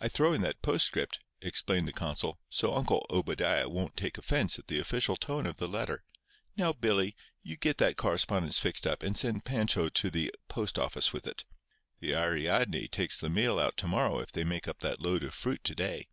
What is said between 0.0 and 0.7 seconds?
"I throw in that